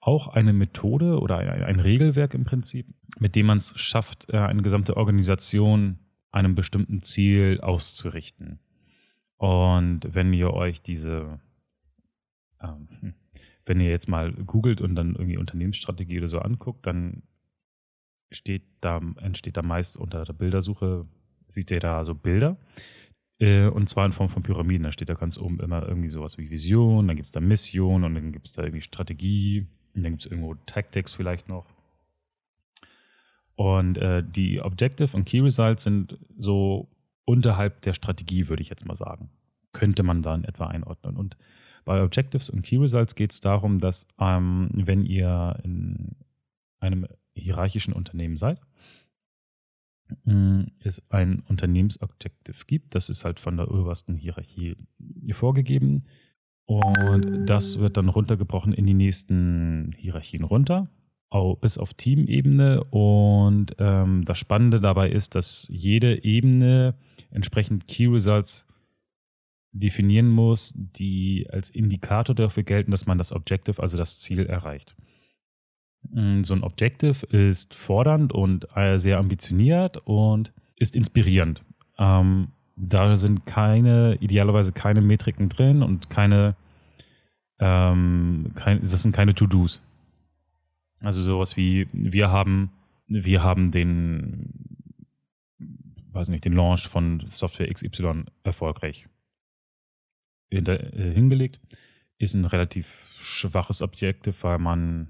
auch 0.00 0.28
eine 0.28 0.52
Methode 0.52 1.20
oder 1.20 1.38
ein, 1.38 1.80
Regelwerk 1.80 2.32
im 2.32 2.44
Prinzip, 2.44 2.86
mit 3.18 3.34
dem 3.34 3.46
man 3.46 3.58
es 3.58 3.78
schafft, 3.78 4.32
äh, 4.32 4.38
eine 4.38 4.62
gesamte 4.62 4.96
Organisation 4.96 5.98
einem 6.30 6.54
bestimmten 6.54 7.02
Ziel 7.02 7.60
auszurichten. 7.60 8.60
Und 9.36 10.14
wenn 10.14 10.32
ihr 10.32 10.54
euch 10.54 10.80
diese 10.80 11.40
ähm, 12.62 12.88
hm. 13.00 13.14
wenn 13.66 13.80
ihr 13.80 13.90
jetzt 13.90 14.08
mal 14.08 14.32
googelt 14.32 14.80
und 14.80 14.94
dann 14.94 15.16
irgendwie 15.16 15.36
Unternehmensstrategie 15.36 16.18
oder 16.18 16.28
so 16.28 16.38
anguckt, 16.38 16.86
dann 16.86 17.24
steht 18.30 18.64
da, 18.80 19.02
entsteht 19.20 19.56
da 19.56 19.62
meist 19.62 19.96
unter 19.96 20.24
der 20.24 20.32
Bildersuche, 20.32 21.06
sieht 21.48 21.70
ihr 21.70 21.80
da 21.80 22.04
so 22.04 22.14
Bilder. 22.14 22.56
Äh, 23.38 23.66
und 23.66 23.88
zwar 23.88 24.06
in 24.06 24.12
Form 24.12 24.28
von 24.28 24.42
Pyramiden. 24.42 24.84
Da 24.84 24.92
steht 24.92 25.08
da 25.08 25.14
ganz 25.14 25.38
oben 25.38 25.60
immer 25.60 25.86
irgendwie 25.86 26.08
sowas 26.08 26.38
wie 26.38 26.50
Vision, 26.50 27.08
dann 27.08 27.16
gibt 27.16 27.26
es 27.26 27.32
da 27.32 27.40
Mission 27.40 28.04
und 28.04 28.14
dann 28.14 28.32
gibt 28.32 28.46
es 28.46 28.52
da 28.52 28.62
irgendwie 28.62 28.80
Strategie 28.80 29.66
und 29.94 30.02
dann 30.02 30.12
gibt 30.12 30.24
es 30.24 30.30
irgendwo 30.30 30.54
Tactics 30.66 31.14
vielleicht 31.14 31.48
noch. 31.48 31.66
Und 33.56 33.96
äh, 33.98 34.22
die 34.22 34.60
Objective 34.60 35.16
und 35.16 35.24
Key 35.24 35.40
Results 35.40 35.84
sind 35.84 36.18
so 36.38 36.88
unterhalb 37.24 37.80
der 37.82 37.94
Strategie, 37.94 38.48
würde 38.48 38.62
ich 38.62 38.68
jetzt 38.68 38.86
mal 38.86 38.94
sagen. 38.94 39.30
Könnte 39.72 40.02
man 40.02 40.22
da 40.22 40.34
in 40.34 40.44
etwa 40.44 40.66
einordnen. 40.66 41.16
Und 41.16 41.36
bei 41.84 42.02
Objectives 42.02 42.50
und 42.50 42.62
Key 42.62 42.76
Results 42.76 43.14
geht 43.14 43.32
es 43.32 43.40
darum, 43.40 43.78
dass 43.78 44.06
ähm, 44.20 44.68
wenn 44.72 45.04
ihr 45.04 45.58
in 45.62 46.16
einem 46.80 47.06
hierarchischen 47.34 47.92
Unternehmen 47.92 48.36
seid, 48.36 48.60
es 50.80 51.02
ein 51.10 51.40
Unternehmensobjective 51.48 52.64
gibt. 52.66 52.94
Das 52.94 53.08
ist 53.08 53.24
halt 53.24 53.40
von 53.40 53.56
der 53.56 53.70
obersten 53.70 54.14
Hierarchie 54.14 54.76
vorgegeben. 55.32 56.04
Und 56.66 57.46
das 57.46 57.78
wird 57.78 57.96
dann 57.96 58.08
runtergebrochen 58.08 58.72
in 58.72 58.86
die 58.86 58.94
nächsten 58.94 59.92
Hierarchien 59.96 60.42
runter, 60.42 60.88
bis 61.60 61.78
auf 61.78 61.94
Teamebene. 61.94 62.82
Und 62.84 63.76
ähm, 63.78 64.24
das 64.24 64.38
Spannende 64.38 64.80
dabei 64.80 65.10
ist, 65.10 65.34
dass 65.34 65.68
jede 65.70 66.24
Ebene 66.24 66.96
entsprechend 67.30 67.86
Key 67.86 68.06
Results 68.06 68.66
definieren 69.72 70.28
muss, 70.28 70.72
die 70.74 71.46
als 71.50 71.70
Indikator 71.70 72.34
dafür 72.34 72.62
gelten, 72.62 72.90
dass 72.90 73.06
man 73.06 73.18
das 73.18 73.32
Objective, 73.32 73.80
also 73.80 73.96
das 73.96 74.18
Ziel, 74.18 74.46
erreicht. 74.46 74.96
Mm, 76.10 76.42
so 76.42 76.54
ein 76.54 76.62
Objective 76.62 77.26
ist 77.26 77.74
fordernd 77.74 78.32
und 78.32 78.66
äh, 78.76 78.98
sehr 78.98 79.18
ambitioniert 79.18 79.98
und 80.04 80.52
ist 80.76 80.96
inspirierend. 80.96 81.62
Ähm, 81.98 82.48
da 82.76 83.16
sind 83.16 83.46
keine, 83.46 84.16
idealerweise 84.20 84.72
keine 84.72 85.00
Metriken 85.00 85.48
drin 85.48 85.82
und 85.82 86.10
keine, 86.10 86.56
ähm, 87.58 88.52
kein, 88.54 88.80
das 88.80 89.02
sind 89.02 89.14
keine 89.14 89.34
To-Dos. 89.34 89.82
Also 91.00 91.22
sowas 91.22 91.56
wie, 91.56 91.88
wir 91.92 92.30
haben, 92.30 92.70
wir 93.08 93.42
haben 93.42 93.70
den, 93.70 94.50
weiß 96.12 96.28
nicht, 96.28 96.44
den 96.44 96.52
Launch 96.52 96.88
von 96.88 97.24
Software 97.30 97.72
XY 97.72 98.24
erfolgreich 98.42 99.06
hinter, 100.50 100.92
äh, 100.94 101.12
hingelegt. 101.12 101.60
Ist 102.18 102.34
ein 102.34 102.44
relativ 102.44 103.14
schwaches 103.20 103.82
Objektiv, 103.82 104.42
weil 104.42 104.58
man, 104.58 105.08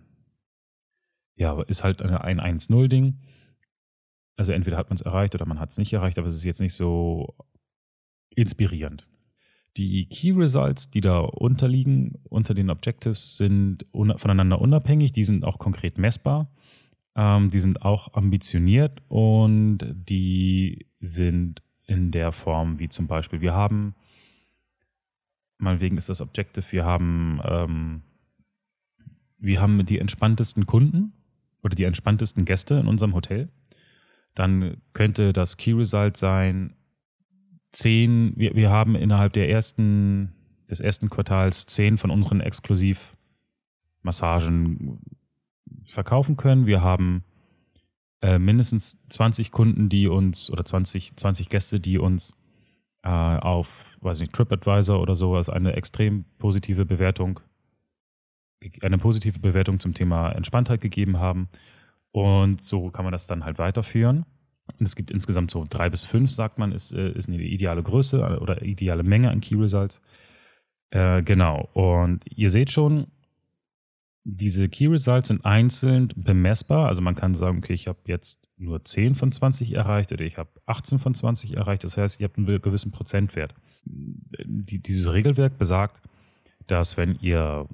ja, 1.36 1.60
ist 1.62 1.84
halt 1.84 2.02
ein 2.02 2.40
1-0-Ding. 2.40 3.18
Also 4.36 4.52
entweder 4.52 4.76
hat 4.76 4.90
man 4.90 4.96
es 4.96 5.02
erreicht 5.02 5.34
oder 5.34 5.46
man 5.46 5.60
hat 5.60 5.70
es 5.70 5.78
nicht 5.78 5.92
erreicht, 5.92 6.18
aber 6.18 6.26
es 6.26 6.34
ist 6.34 6.44
jetzt 6.44 6.60
nicht 6.60 6.74
so 6.74 7.34
inspirierend. 8.30 9.08
Die 9.76 10.08
Key 10.08 10.32
Results, 10.32 10.90
die 10.90 11.02
da 11.02 11.20
unterliegen, 11.20 12.18
unter 12.24 12.54
den 12.54 12.70
Objectives, 12.70 13.36
sind 13.36 13.86
voneinander 13.92 14.60
unabhängig, 14.60 15.12
die 15.12 15.24
sind 15.24 15.44
auch 15.44 15.58
konkret 15.58 15.98
messbar, 15.98 16.50
ähm, 17.14 17.50
die 17.50 17.60
sind 17.60 17.82
auch 17.82 18.14
ambitioniert 18.14 19.02
und 19.08 19.78
die 19.94 20.86
sind 21.00 21.62
in 21.86 22.10
der 22.10 22.32
Form 22.32 22.78
wie 22.78 22.88
zum 22.88 23.06
Beispiel, 23.06 23.40
wir 23.40 23.54
haben 23.54 23.94
meinetwegen 25.58 25.96
ist 25.96 26.08
das 26.08 26.20
Objective, 26.20 26.70
wir 26.72 26.84
haben, 26.84 27.40
ähm, 27.44 28.02
wir 29.38 29.60
haben 29.60 29.84
die 29.84 29.98
entspanntesten 29.98 30.66
Kunden 30.66 31.12
oder 31.66 31.74
die 31.74 31.84
entspanntesten 31.84 32.46
Gäste 32.46 32.76
in 32.76 32.86
unserem 32.86 33.14
Hotel. 33.14 33.50
Dann 34.34 34.78
könnte 34.92 35.32
das 35.32 35.56
Key 35.56 35.72
Result 35.72 36.16
sein, 36.16 36.74
zehn, 37.72 38.34
wir, 38.36 38.54
wir 38.54 38.70
haben 38.70 38.94
innerhalb 38.94 39.32
der 39.34 39.50
ersten 39.50 40.32
des 40.70 40.80
ersten 40.80 41.10
Quartals 41.10 41.66
zehn 41.66 41.98
von 41.98 42.10
unseren 42.10 42.40
Exklusivmassagen 42.40 45.00
verkaufen 45.84 46.36
können. 46.36 46.66
Wir 46.66 46.82
haben 46.82 47.22
äh, 48.20 48.38
mindestens 48.38 48.98
20 49.08 49.50
Kunden, 49.52 49.88
die 49.88 50.08
uns 50.08 50.50
oder 50.50 50.64
20, 50.64 51.16
20 51.16 51.48
Gäste, 51.48 51.78
die 51.80 51.98
uns 51.98 52.36
äh, 53.02 53.08
auf, 53.08 53.96
weiß 54.00 54.18
nicht, 54.20 54.32
TripAdvisor 54.32 55.00
oder 55.00 55.14
sowas 55.14 55.48
eine 55.48 55.74
extrem 55.74 56.24
positive 56.38 56.84
Bewertung, 56.86 57.38
eine 58.82 58.98
positive 58.98 59.38
Bewertung 59.38 59.80
zum 59.80 59.94
Thema 59.94 60.30
Entspanntheit 60.32 60.80
gegeben 60.80 61.18
haben. 61.18 61.48
Und 62.12 62.62
so 62.62 62.90
kann 62.90 63.04
man 63.04 63.12
das 63.12 63.26
dann 63.26 63.44
halt 63.44 63.58
weiterführen. 63.58 64.24
Und 64.78 64.86
es 64.86 64.96
gibt 64.96 65.10
insgesamt 65.10 65.50
so 65.50 65.64
drei 65.68 65.90
bis 65.90 66.04
fünf, 66.04 66.30
sagt 66.30 66.58
man, 66.58 66.72
ist, 66.72 66.92
äh, 66.92 67.12
ist 67.12 67.28
eine 67.28 67.40
ideale 67.40 67.82
Größe 67.82 68.18
äh, 68.18 68.36
oder 68.38 68.62
ideale 68.62 69.02
Menge 69.02 69.30
an 69.30 69.40
Key 69.40 69.54
Results. 69.54 70.00
Äh, 70.90 71.22
genau. 71.22 71.68
Und 71.72 72.24
ihr 72.34 72.50
seht 72.50 72.70
schon, 72.70 73.06
diese 74.24 74.68
Key 74.68 74.86
Results 74.86 75.28
sind 75.28 75.44
einzeln 75.44 76.08
bemessbar. 76.16 76.88
Also 76.88 77.00
man 77.00 77.14
kann 77.14 77.34
sagen, 77.34 77.58
okay, 77.58 77.74
ich 77.74 77.86
habe 77.86 77.98
jetzt 78.06 78.40
nur 78.56 78.84
10 78.84 79.14
von 79.14 79.30
20 79.30 79.74
erreicht 79.74 80.12
oder 80.12 80.24
ich 80.24 80.36
habe 80.38 80.50
18 80.66 80.98
von 80.98 81.14
20 81.14 81.56
erreicht. 81.56 81.84
Das 81.84 81.96
heißt, 81.96 82.20
ihr 82.20 82.24
habt 82.24 82.36
einen 82.36 82.60
gewissen 82.60 82.90
Prozentwert. 82.90 83.54
Die, 83.84 84.82
dieses 84.82 85.12
Regelwerk 85.12 85.58
besagt, 85.58 86.02
dass 86.66 86.96
wenn 86.96 87.16
ihr 87.20 87.68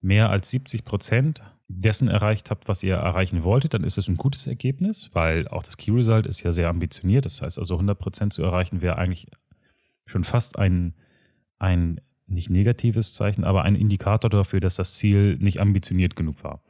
mehr 0.00 0.30
als 0.30 0.50
70 0.50 0.84
Prozent 0.84 1.42
dessen 1.68 2.08
erreicht 2.08 2.50
habt, 2.50 2.66
was 2.66 2.82
ihr 2.82 2.94
erreichen 2.94 3.44
wolltet, 3.44 3.74
dann 3.74 3.84
ist 3.84 3.98
es 3.98 4.08
ein 4.08 4.16
gutes 4.16 4.46
Ergebnis, 4.46 5.10
weil 5.12 5.46
auch 5.48 5.62
das 5.62 5.76
Key 5.76 5.90
Result 5.90 6.26
ist 6.26 6.42
ja 6.42 6.50
sehr 6.50 6.68
ambitioniert. 6.68 7.26
Das 7.26 7.42
heißt 7.42 7.58
also 7.58 7.74
100 7.74 7.98
Prozent 7.98 8.32
zu 8.32 8.42
erreichen 8.42 8.80
wäre 8.80 8.96
eigentlich 8.96 9.28
schon 10.06 10.24
fast 10.24 10.58
ein, 10.58 10.94
ein 11.58 12.00
nicht 12.26 12.50
negatives 12.50 13.14
Zeichen, 13.14 13.44
aber 13.44 13.62
ein 13.62 13.74
Indikator 13.74 14.30
dafür, 14.30 14.60
dass 14.60 14.76
das 14.76 14.94
Ziel 14.94 15.36
nicht 15.38 15.60
ambitioniert 15.60 16.16
genug 16.16 16.42
war. 16.42 16.62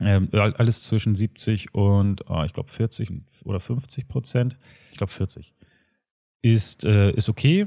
Ähm, 0.00 0.28
alles 0.32 0.82
zwischen 0.82 1.14
70 1.14 1.74
und, 1.74 2.28
oh, 2.28 2.42
ich 2.44 2.52
glaube, 2.52 2.70
40 2.70 3.12
oder 3.44 3.60
50 3.60 4.08
Prozent. 4.08 4.58
Ich 4.90 4.98
glaube, 4.98 5.12
40. 5.12 5.54
Ist, 6.42 6.84
äh, 6.84 7.12
ist 7.12 7.28
okay, 7.28 7.66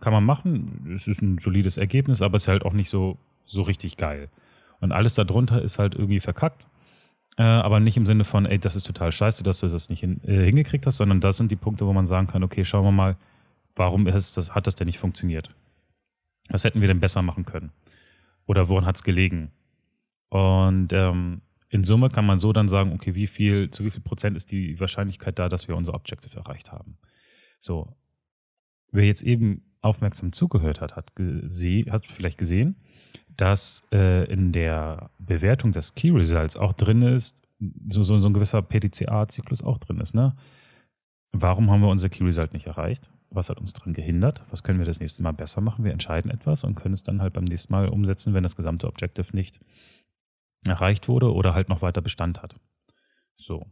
kann 0.00 0.12
man 0.12 0.24
machen. 0.24 0.90
Es 0.92 1.06
ist 1.06 1.22
ein 1.22 1.38
solides 1.38 1.76
Ergebnis, 1.76 2.22
aber 2.22 2.36
es 2.36 2.44
ist 2.44 2.48
halt 2.48 2.64
auch 2.64 2.72
nicht 2.72 2.88
so, 2.88 3.18
so 3.44 3.62
richtig 3.62 3.96
geil. 3.96 4.28
Und 4.80 4.92
alles 4.92 5.14
darunter 5.14 5.62
ist 5.62 5.78
halt 5.78 5.94
irgendwie 5.94 6.20
verkackt. 6.20 6.68
Äh, 7.36 7.42
aber 7.42 7.80
nicht 7.80 7.96
im 7.96 8.06
Sinne 8.06 8.24
von, 8.24 8.46
ey, 8.46 8.58
das 8.58 8.76
ist 8.76 8.86
total 8.86 9.10
scheiße, 9.10 9.42
dass 9.42 9.58
du 9.58 9.66
das 9.66 9.88
nicht 9.88 10.00
hin, 10.00 10.20
äh, 10.24 10.44
hingekriegt 10.44 10.86
hast, 10.86 10.98
sondern 10.98 11.20
das 11.20 11.36
sind 11.36 11.50
die 11.50 11.56
Punkte, 11.56 11.86
wo 11.86 11.92
man 11.92 12.06
sagen 12.06 12.28
kann, 12.28 12.44
okay, 12.44 12.64
schauen 12.64 12.84
wir 12.84 12.92
mal, 12.92 13.16
warum 13.74 14.06
ist 14.06 14.36
das, 14.36 14.54
hat 14.54 14.66
das 14.66 14.76
denn 14.76 14.86
nicht 14.86 14.98
funktioniert? 14.98 15.50
Was 16.48 16.64
hätten 16.64 16.80
wir 16.80 16.88
denn 16.88 17.00
besser 17.00 17.22
machen 17.22 17.44
können? 17.44 17.72
Oder 18.46 18.68
woran 18.68 18.86
hat 18.86 18.96
es 18.96 19.02
gelegen? 19.02 19.50
Und 20.28 20.92
ähm, 20.92 21.40
in 21.70 21.82
Summe 21.82 22.08
kann 22.08 22.26
man 22.26 22.38
so 22.38 22.52
dann 22.52 22.68
sagen, 22.68 22.92
okay, 22.92 23.14
wie 23.14 23.26
viel, 23.26 23.70
zu 23.70 23.84
wie 23.84 23.90
viel 23.90 24.02
Prozent 24.02 24.36
ist 24.36 24.52
die 24.52 24.78
Wahrscheinlichkeit 24.78 25.38
da, 25.38 25.48
dass 25.48 25.66
wir 25.66 25.76
unser 25.76 25.94
Objective 25.94 26.36
erreicht 26.36 26.70
haben? 26.70 26.98
So. 27.58 27.96
Wer 28.92 29.06
jetzt 29.06 29.22
eben 29.22 29.64
aufmerksam 29.84 30.32
zugehört 30.32 30.80
hat, 30.80 30.96
hat, 30.96 31.12
hat 31.18 32.06
vielleicht 32.06 32.38
gesehen, 32.38 32.76
dass 33.36 33.82
äh, 33.92 34.30
in 34.32 34.52
der 34.52 35.10
Bewertung 35.18 35.72
des 35.72 35.94
Key 35.94 36.10
Results 36.10 36.56
auch 36.56 36.72
drin 36.72 37.02
ist, 37.02 37.42
so, 37.88 38.02
so, 38.02 38.16
so 38.16 38.28
ein 38.28 38.32
gewisser 38.32 38.62
PDCA-Zyklus 38.62 39.62
auch 39.62 39.78
drin 39.78 40.00
ist. 40.00 40.14
Ne? 40.14 40.34
Warum 41.32 41.70
haben 41.70 41.80
wir 41.80 41.88
unser 41.88 42.08
Key 42.08 42.24
Result 42.24 42.52
nicht 42.52 42.66
erreicht? 42.66 43.10
Was 43.30 43.50
hat 43.50 43.58
uns 43.58 43.72
daran 43.72 43.92
gehindert? 43.92 44.44
Was 44.50 44.62
können 44.62 44.78
wir 44.78 44.86
das 44.86 45.00
nächste 45.00 45.22
Mal 45.22 45.32
besser 45.32 45.60
machen? 45.60 45.84
Wir 45.84 45.92
entscheiden 45.92 46.30
etwas 46.30 46.62
und 46.62 46.76
können 46.76 46.94
es 46.94 47.02
dann 47.02 47.20
halt 47.20 47.34
beim 47.34 47.44
nächsten 47.44 47.72
Mal 47.72 47.88
umsetzen, 47.88 48.34
wenn 48.34 48.44
das 48.44 48.56
gesamte 48.56 48.86
Objective 48.86 49.34
nicht 49.34 49.60
erreicht 50.64 51.08
wurde 51.08 51.32
oder 51.32 51.54
halt 51.54 51.68
noch 51.68 51.82
weiter 51.82 52.00
Bestand 52.00 52.42
hat. 52.42 52.54
So. 53.36 53.66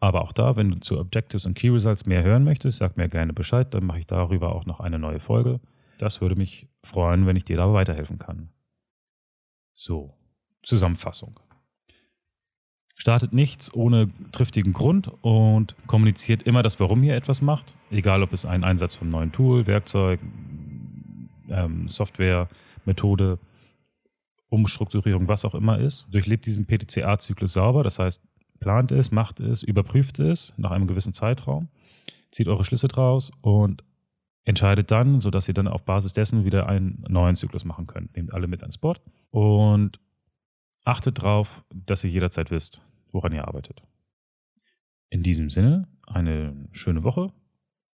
Aber 0.00 0.22
auch 0.22 0.32
da, 0.32 0.56
wenn 0.56 0.70
du 0.70 0.80
zu 0.80 0.98
Objectives 0.98 1.46
und 1.46 1.54
Key 1.54 1.70
Results 1.70 2.06
mehr 2.06 2.22
hören 2.22 2.44
möchtest, 2.44 2.78
sag 2.78 2.96
mir 2.96 3.08
gerne 3.08 3.32
Bescheid, 3.32 3.72
dann 3.74 3.84
mache 3.84 3.98
ich 3.98 4.06
darüber 4.06 4.54
auch 4.54 4.64
noch 4.64 4.80
eine 4.80 4.98
neue 4.98 5.20
Folge. 5.20 5.60
Das 5.98 6.20
würde 6.20 6.36
mich 6.36 6.68
freuen, 6.84 7.26
wenn 7.26 7.36
ich 7.36 7.44
dir 7.44 7.56
da 7.56 7.72
weiterhelfen 7.72 8.18
kann. 8.18 8.50
So, 9.74 10.14
Zusammenfassung 10.62 11.40
startet 12.98 13.32
nichts 13.32 13.72
ohne 13.72 14.10
triftigen 14.32 14.72
Grund 14.72 15.10
und 15.22 15.76
kommuniziert 15.86 16.42
immer 16.42 16.62
das 16.62 16.78
Warum 16.80 17.02
ihr 17.04 17.14
etwas 17.14 17.40
macht. 17.40 17.78
Egal, 17.90 18.22
ob 18.22 18.32
es 18.32 18.44
ein 18.44 18.64
Einsatz 18.64 18.96
von 18.96 19.08
neuen 19.08 19.32
Tool, 19.32 19.66
Werkzeug, 19.66 20.20
ähm, 21.48 21.88
Software, 21.88 22.48
Methode, 22.84 23.38
Umstrukturierung, 24.50 25.28
was 25.28 25.44
auch 25.44 25.54
immer 25.54 25.78
ist. 25.78 26.06
Durchlebt 26.10 26.44
diesen 26.46 26.66
PTCA-Zyklus 26.66 27.52
sauber. 27.52 27.84
Das 27.84 28.00
heißt, 28.00 28.22
plant 28.60 28.92
es, 28.92 29.10
macht 29.10 29.40
es, 29.40 29.62
überprüft 29.62 30.18
es 30.18 30.54
nach 30.56 30.70
einem 30.70 30.86
gewissen 30.86 31.12
Zeitraum, 31.12 31.68
zieht 32.30 32.48
eure 32.48 32.64
Schlüsse 32.64 32.88
draus 32.88 33.30
und 33.40 33.84
entscheidet 34.44 34.90
dann, 34.90 35.20
sodass 35.20 35.48
ihr 35.48 35.54
dann 35.54 35.68
auf 35.68 35.84
Basis 35.84 36.12
dessen 36.14 36.44
wieder 36.44 36.68
einen 36.68 37.04
neuen 37.08 37.36
Zyklus 37.36 37.64
machen 37.64 37.86
könnt. 37.86 38.16
Nehmt 38.16 38.32
alle 38.32 38.46
mit 38.46 38.62
ans 38.62 38.78
Board 38.78 39.00
und 39.30 40.00
achtet 40.84 41.18
darauf, 41.18 41.64
dass 41.70 42.02
ihr 42.04 42.10
jederzeit 42.10 42.50
wisst, 42.50 42.82
woran 43.10 43.32
ihr 43.32 43.46
arbeitet. 43.46 43.82
In 45.10 45.22
diesem 45.22 45.50
Sinne, 45.50 45.86
eine 46.06 46.68
schöne 46.72 47.04
Woche 47.04 47.32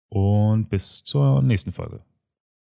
und 0.09 0.69
bis 0.69 1.03
zur 1.03 1.41
nächsten 1.41 1.71
Folge. 1.71 2.01